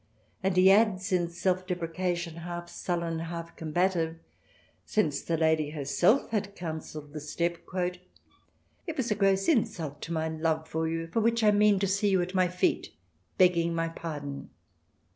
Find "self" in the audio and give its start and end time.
1.29-1.67